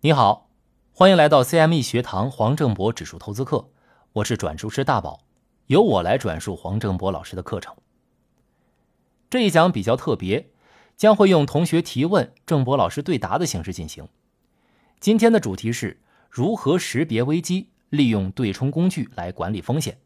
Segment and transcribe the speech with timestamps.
[0.00, 0.50] 你好，
[0.92, 3.70] 欢迎来到 CME 学堂黄正博指数投资课，
[4.12, 5.20] 我是转述师大宝，
[5.68, 7.74] 由我来转述黄正博老师的课程。
[9.30, 10.50] 这一讲比较特别，
[10.98, 14.06] 将会用同学提问、郑博老师对答的形式进行。
[15.00, 19.98] 今天的主题是如何识别危机，利用对冲工具来管理风险。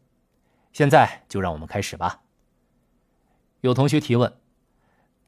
[0.71, 2.21] 现在就让我们开始吧。
[3.59, 4.33] 有同学提问：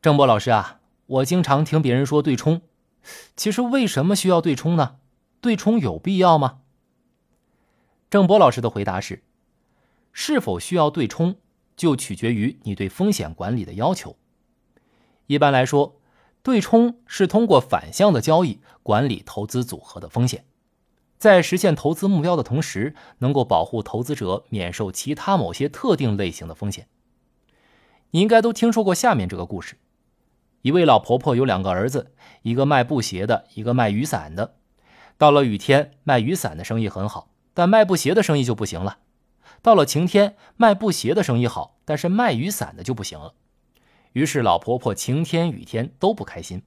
[0.01, 2.61] 郑博老师啊，我经常听别人说对冲，
[3.35, 4.97] 其实为什么需要对冲呢？
[5.41, 6.59] 对冲有必要吗？
[8.09, 9.23] 郑波老师的回答是：
[10.11, 11.35] 是否需要对冲，
[11.75, 14.15] 就取决于你对风险管理的要求。
[15.27, 15.99] 一般来说，
[16.41, 20.45] 对冲是通过反向的交易管理投资组合的风险。
[21.17, 26.87] 在实现投资目标的同时，能够保护投资者免受其他某些特定类型的风险。
[28.11, 29.77] 你应该都听说过下面这个故事：
[30.63, 34.55] 一位老婆婆有两个儿子，一个卖布鞋的，一个卖雨伞的。
[35.17, 38.99] 到了雨天，卖雨伞的生意很好，但卖布鞋的生意就不行了；
[39.61, 43.33] 到了晴天，卖布鞋的生意好，但是卖雨伞的就不行了。
[44.13, 46.61] 于是老婆婆晴天雨天都不开心。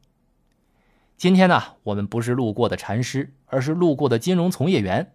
[1.17, 5.15] 今天呢，我们不是路过的禅师，而是路过的金融从业员。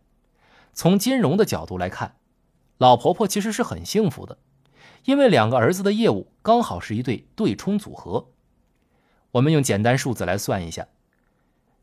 [0.74, 2.16] 从金融的角度来看，
[2.80, 4.40] 老婆婆其实是很幸福的，
[5.06, 8.31] 因为两个儿子的业务刚好是一对对冲组合。
[9.32, 10.88] 我们用简单数字来算一下：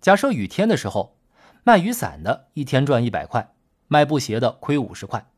[0.00, 1.16] 假设雨天的时候，
[1.64, 3.54] 卖雨伞的一天赚一百块，
[3.86, 5.28] 卖布鞋的亏五十块；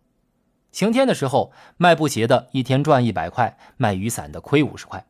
[0.73, 5.07] 晴天的时候，卖布鞋的一天赚一百块，卖雨伞的亏五十块。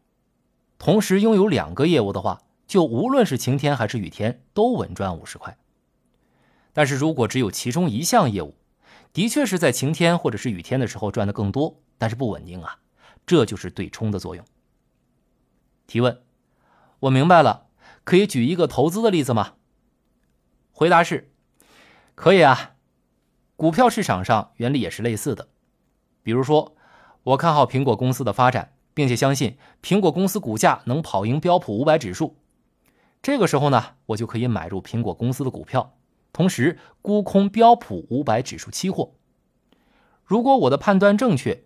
[0.78, 5.56] 同时拥有两个业务的话，就无论是晴天还是雨天，都稳赚五十块。
[6.72, 8.54] 但是如果只有其中一项业务，
[9.12, 12.78] 的确是在晴天或者是雨天的时候赚的更多，但是不稳定啊，
[13.26, 14.44] 这就是对冲的作用。
[15.86, 16.22] 提问：
[17.00, 17.66] 我明白了，
[18.04, 19.54] 可以举一个投资的例子吗？
[20.72, 21.30] 回答是：
[22.14, 22.72] 可以啊。
[23.56, 25.48] 股票市场上原理也是类似的。
[26.22, 26.74] 比如说，
[27.22, 32.36] 我看好苹果公司的发展，并且相信苹果公司股价能跑赢标普五百指数。
[33.22, 35.94] 这个时候呢，我就可以买入苹果公司的股票，
[36.32, 39.12] 同时沽空标普五百指数期货。
[40.24, 41.64] 如果我的判断正确，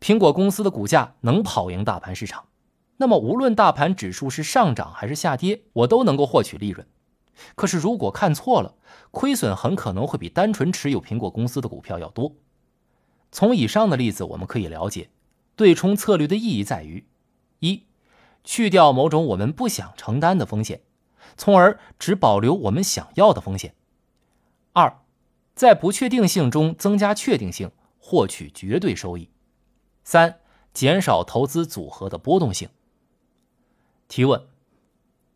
[0.00, 2.46] 苹果公司的股价能跑赢大盘市场，
[2.98, 6.86] 那么无论大盘指数是上涨还是下跌，我都能够获取利润。
[7.54, 8.74] 可是如果看错了，
[9.10, 12.32] 亏损很可能会比单纯持有苹果公司的股票要多。
[13.30, 15.10] 从以上的例子，我们可以了解，
[15.54, 17.06] 对冲策略的意义在于：
[17.58, 17.84] 一，
[18.42, 20.80] 去掉某种我们不想承担的风险。
[21.36, 23.74] 从而只保留我们想要的风险。
[24.72, 25.00] 二，
[25.54, 29.28] 在不确定性中增加确定性，获取绝对收益。
[30.04, 30.38] 三，
[30.72, 32.70] 减少投资组合的波动性。
[34.08, 34.46] 提问：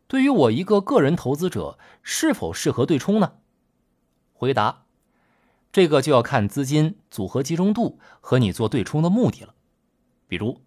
[0.07, 3.33] 对于我一个个人投资者，是否适合对冲呢？
[4.33, 4.85] 回答：
[5.71, 9.53] 这个就要看资金组合集中度和你做对冲的目的了。
[10.27, 10.61] 比如，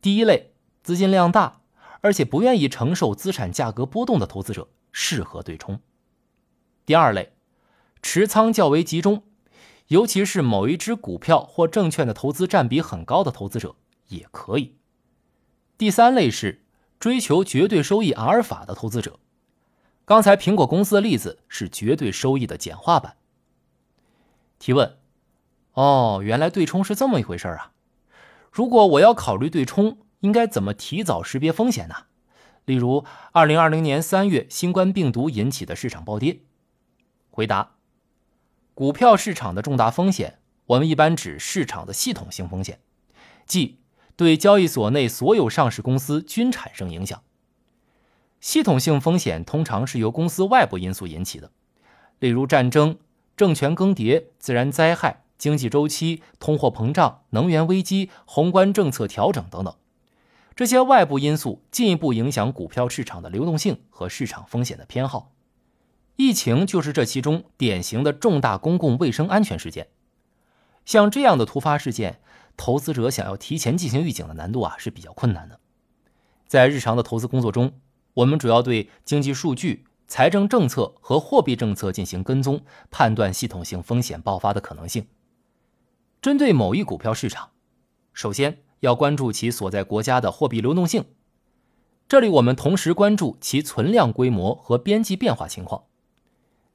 [0.00, 0.52] 第一类
[0.82, 1.60] 资金量大。
[2.02, 5.80] 而且不愿意承受资产价格波动的投资者适合对冲。
[6.86, 7.34] 第二类，
[8.00, 9.22] 持仓较为集中，
[9.88, 13.76] 尤其是某一只股票或证券的投资占比很高的投资者
[14.08, 14.78] 也可以。
[15.76, 16.64] 第三类是
[17.00, 19.18] 追求绝对收益阿尔法的投资者。
[20.04, 23.16] 刚才苹果公司的例子是绝对收益的简化版。
[24.58, 24.98] 提问：
[25.72, 27.72] 哦，原来对冲是这么一回事啊！
[28.52, 29.98] 如果我要考虑对冲？
[30.20, 31.94] 应该怎么提早识别风险呢？
[32.66, 36.40] 例如，二零二零年三月新冠病毒引起的市场暴跌。
[37.30, 37.76] 回答：
[38.74, 42.80] 股票市场的重大风险，我们一般指市场的系统性风险，
[43.46, 43.79] 即
[44.20, 47.22] 对交易所内所有上市公司均产生影响。
[48.38, 51.50] 系统性风险通常是由公司外部因素引起的，
[52.18, 52.98] 例如战争、
[53.34, 59.74] 政权更迭、自然灾害、经济周期、通货膨胀、能源危机、宏观政策调整等等。
[60.54, 65.32] 这些外部因素进一步影响股票市场的流动性和市场风险的偏好。
[66.16, 69.88] 疫情就是这其中典型的重大公共卫生安全事件。
[70.84, 72.20] 像这样的突发事件，
[72.60, 75.58] 投资者想要提前进行预警的难度啊是比较困难的。
[76.46, 77.72] 在日常的投资工作中，
[78.12, 82.60] 我们主要对经济数据、财政政策和货币政策进行跟踪，
[82.90, 85.06] 判断系统性风险爆发的可能性。
[86.20, 87.52] 针对某一股票市场，
[88.12, 88.58] 首先。
[88.80, 91.04] 要关注其所在国家的货币流动性，
[92.08, 95.84] 这里我们同时关注其存量规模和边际变化情况。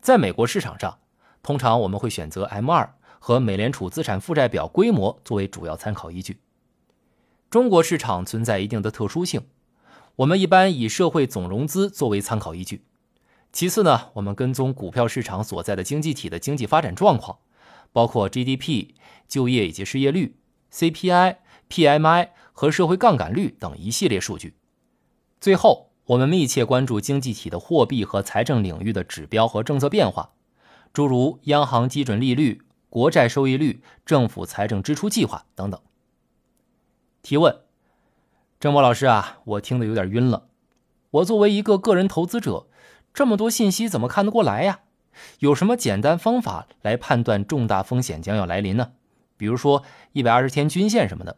[0.01, 0.99] 在美国市场上，
[1.41, 6.37] 通常我们会选择 M 二和美联储资产负债表规模作为主要参考依据。
[7.49, 9.41] 中国市场存在一定的特殊性，
[10.17, 12.83] 我们一般以社会总融资作为参考依据，
[13.51, 17.39] 其次呢，我们跟踪股票市场所在的经济体的经济发展状况，
[17.91, 18.89] 包括 GDP、
[19.27, 20.35] 就业以及失业率、
[20.71, 21.37] CPI、
[21.67, 24.53] PMI 和社会杠杆率等一系列数据。
[25.41, 30.33] 最后，我们密切关注经济体的货币和财政领域的指标和政策变化，
[30.93, 32.61] 诸如央行基准利率、
[32.95, 35.81] 国债收益率、政府财政支出计划等等。
[37.21, 37.59] 提问：
[38.57, 40.47] 郑波老师啊，我听得有点晕了。
[41.09, 42.67] 我作为一个个人投资者。
[43.13, 44.79] 这么多信息怎么看得过来呀？
[45.39, 48.93] 有什么简单方法来判断重大风险将要来临呢？
[49.35, 49.83] 比如说
[50.13, 51.37] 一百二十天均线什么的。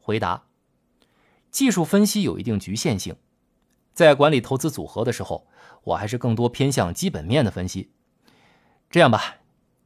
[0.00, 0.44] 回答：
[1.50, 3.16] 技术分析有一定局限性，
[3.92, 5.46] 在管理投资组合的时候，
[5.84, 7.90] 我还是更多偏向基本面的分析。
[8.88, 9.36] 这样吧，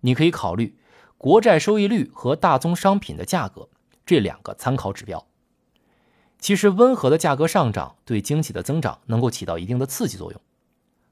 [0.03, 0.77] 你可以考虑
[1.19, 3.69] 国债收益率和大宗商品的价格
[4.07, 5.27] 这两个参考指标。
[6.39, 10.41] 其实温和的价格上涨对经济的增长能够起到一定的刺激作用。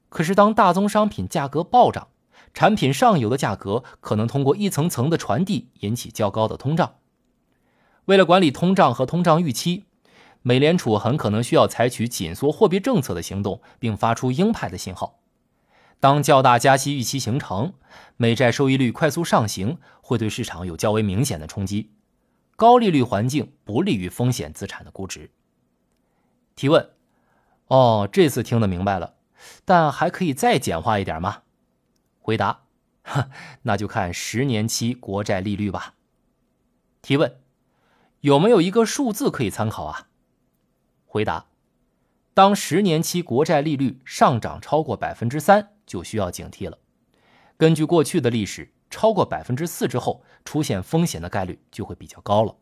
[0.09, 2.09] 可是，当大宗商品价格暴涨，
[2.53, 6.95] 产品上游的价格可能通过一层层的传递引起较高的通胀。
[8.05, 9.85] 为了管理通胀和通胀预期，
[10.41, 15.20] 美联储很可能需要采取紧缩货币政策的行动，并发出鹰派的信号。
[16.01, 17.75] 当较大加息预期形成，
[18.17, 21.91] 美债收益率快速上行，会对市场有较为明显的冲击。
[22.55, 25.29] 高利率环境不利于风险资产的估值。
[26.55, 26.89] 提问：
[27.67, 29.13] 哦，这次听得明白了。
[29.63, 31.43] 但还可以再简化一点吗？
[32.19, 32.63] 回答：
[33.61, 35.93] 那就看十年期国债利率吧。
[37.03, 37.37] 提问：
[38.21, 40.07] 有没有一个数字可以参考啊？
[41.05, 41.45] 回答：
[42.33, 46.77] 当十年期国债利率上涨超过百分之三，就需要警惕了。
[47.57, 52.55] 根据过去的历史，超过百分之四之后，出现风险的概率就会比较高了。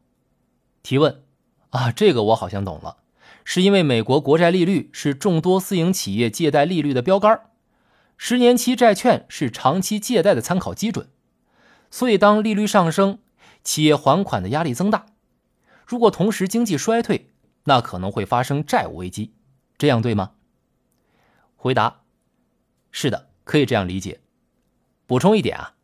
[0.81, 1.22] 提问：
[1.70, 2.98] 啊，这个我好像懂了。
[3.46, 7.40] 是因为美国国债利率是众多私营企业借贷利率的标杆，
[8.18, 11.08] 十年期债券是长期借贷的参考基准，
[11.92, 13.20] 所以当利率上升，
[13.64, 15.06] 企业还款的压力增大。
[15.86, 17.30] 如果同时经济衰退，
[17.66, 19.36] 那可能会发生债务危机，
[19.78, 20.32] 这样对吗？
[21.56, 22.02] 回答：
[22.91, 24.21] 是的，可以这样理解。
[25.06, 25.75] 补充一点啊，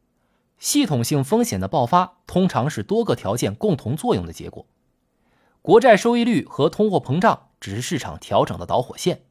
[0.57, 4.65] 系统性风险的爆发通常是多个条件共同作用的结果。
[5.61, 9.21] 国债收益率和通货膨胀只是市场调整的导火线，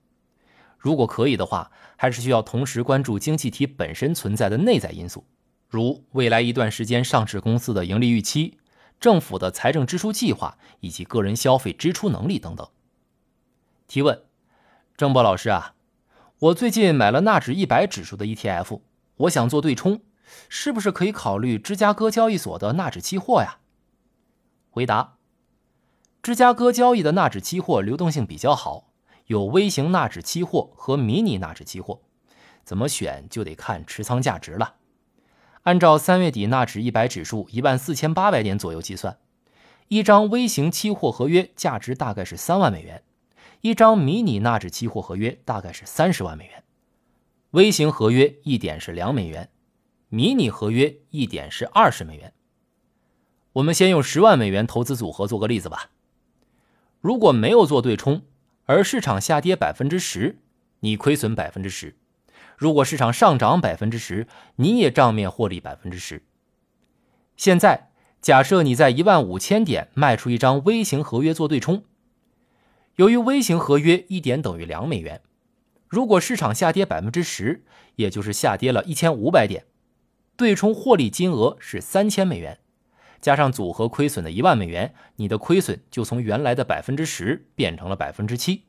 [0.78, 5.24] 如果可以的话，还是需要同时关注经济体本身存在的内在因素，
[5.68, 8.58] 如未来一段时间上市公司的盈利预期、
[8.98, 12.68] 政府的财政支出计划以及个人消费支出能力等等。
[13.86, 14.20] 提问：
[14.96, 15.74] 郑博老师啊，
[16.44, 18.82] 我最近买了纳指一百指数的 ETF，
[19.17, 20.02] 我想做对冲，
[20.50, 23.61] 是不是可以考虑芝加哥交易所的纳指期货呀？
[24.69, 25.17] 回答。
[26.23, 28.93] 芝加哥交易的纳指期货流动性比较好，
[29.26, 32.02] 有微型纳指期货和迷你纳指期货，
[32.62, 34.75] 怎么选就得看持仓价值了。
[35.62, 39.17] 按照三月底纳指一百指数一万四千八百点左右计算，
[39.88, 43.02] 一张微型期货合约价值大概是三万美元，
[43.64, 46.62] 一张迷你纳指期货合约大概是三十万美元。
[47.52, 49.49] 微型合约一点是两美元，
[50.11, 52.34] 迷你合约一点是二十美元。
[53.55, 55.88] 我们先用十万美元投资组合做个例子吧。
[57.00, 58.20] 如果没有做对冲，
[58.66, 60.40] 而市场下跌百分之十，
[60.81, 61.94] 你亏损百分之十；
[62.58, 64.26] 如果市场上涨百分之十，
[64.56, 66.22] 你也账面获利百分之十。
[67.34, 67.88] 现在
[68.20, 71.84] 假设你在一万五千点卖出一张微型合约做对冲，
[72.96, 75.20] 由于微型合约一点等于两美元，
[75.89, 77.65] 如果市场下跌百分之十，
[77.96, 79.67] 也就是下跌了一千五百点，
[80.36, 82.60] 对冲获利金额是三千美元。
[83.20, 88.65] 加上组合亏损的一万美元，你的亏损就从原来的百分之十变成了百分之七。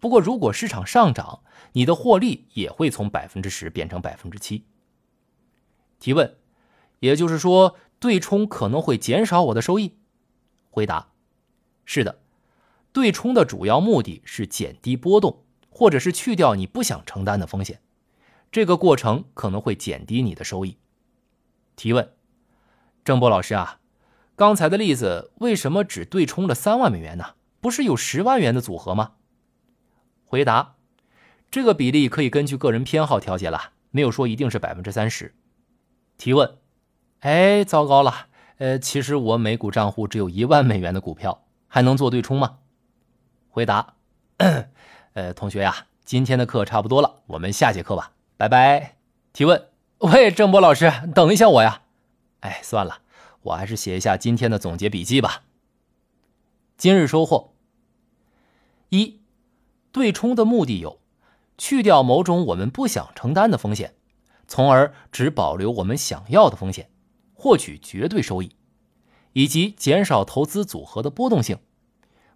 [0.00, 4.64] 不过，如果市场上涨，你的获利也会从百分之十变成百分之七。
[5.98, 6.36] 提问，
[7.00, 9.96] 也就是说，对冲可能会减少我的收益？
[10.70, 11.12] 回答：
[11.84, 12.20] 是的，
[12.92, 17.80] 对冲的主要目的是减低波动，或者是去掉你不想承担的风险。
[18.50, 20.78] 这个过程可能会减低你的收益。
[21.76, 22.12] 提问。
[23.04, 23.80] 郑波老师啊，
[24.36, 27.34] 刚才的例子为什么只对冲了三万美元呢？
[27.60, 29.12] 不是有十万元的组合吗？
[30.24, 30.76] 回答：
[31.50, 35.34] 这个比例可以根据个人偏好调节了，没有说一定是百分之三十。
[36.18, 36.58] 提问：
[37.20, 38.26] 哎，糟糕了，
[38.58, 42.58] 呃，其实我美股账户只有一万美元的股票，还能做对冲吗？
[43.50, 43.94] 回答：
[45.14, 48.96] 呃，同学呀，今天的课差不多了，我们下节课吧，拜拜。
[49.32, 51.82] 提问：喂，郑波老师，等一下我呀。
[52.40, 53.00] 哎，算了，
[53.42, 55.42] 我还是写一下今天的总结笔记吧。
[56.76, 57.54] 今日收获：
[58.90, 59.20] 一、
[59.90, 61.00] 对冲的目的有
[61.56, 63.94] 去掉某种我们不想承担的风险，
[64.46, 66.90] 从而只保留我们想要的风险，
[67.34, 68.54] 获取绝对收益，
[69.32, 71.58] 以及减少投资组合的波动性。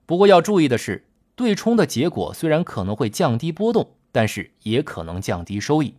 [0.07, 5.95] 不过要注意的是，对冲的结果虽然可能会降低波动，但是也可能降低收益。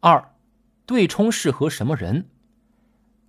[0.00, 0.34] 二，
[0.84, 2.28] 对冲适合什么人？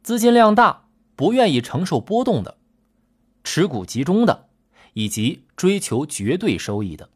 [0.04, 2.58] 资金量大、不愿意承受波动的，
[3.44, 4.50] 持股集中的，
[4.94, 7.10] 以及追求绝对收益的。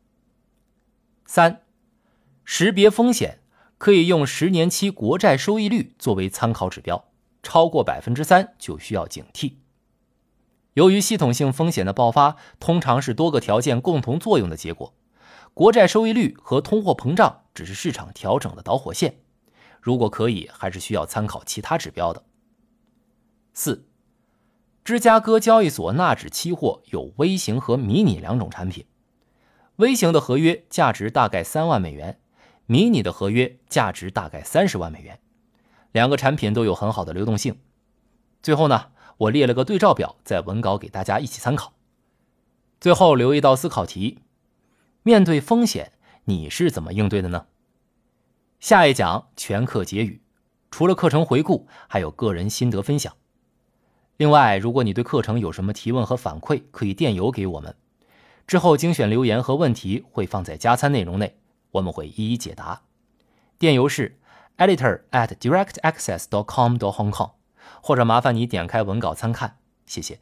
[1.25, 1.61] 三，
[2.43, 3.39] 识别风险
[3.77, 7.05] 可以用十年期国债收益率作为参考指标，
[7.41, 9.53] 超过百分之三就需要警惕。
[10.73, 14.93] 由于系统性风险的爆发通常是多个条件共同作用的结果，
[15.53, 19.19] 国债收益率和通货膨胀只是市场调整的导火线。
[19.79, 22.23] 如果可以，还是需要参考其他指标的。
[23.53, 23.85] 四，
[24.83, 28.85] 芝加哥交易所纳指期货有微型和迷你两种产品。
[29.75, 32.19] 微型的合约价值大概三万美元，
[32.65, 35.19] 迷你的合约价值大概三十万美元，
[35.91, 37.59] 两个产品都有很好的流动性。
[38.41, 41.73] 最后呢，我列了个对照表在文稿给大家一起参考。
[42.79, 44.19] 最后留一道思考题：
[45.03, 45.93] 面对风险，
[46.25, 47.45] 你是怎么应对的呢？
[48.59, 50.21] 下一讲全课结语，
[50.71, 53.13] 除了课程回顾，还有个人心得分享。
[54.17, 57.75] 另外，如果你对课程有什么提问和反馈，可以电邮给我们。
[58.45, 61.37] 之后精选留言和问题会放在加餐内容内，
[61.71, 62.83] 我们会一一解答。
[63.57, 64.19] 电邮是
[64.57, 67.31] editor at directaccess dot com dot hongkong
[67.85, 70.19] 或者麻烦你点开文稿参看，谢谢。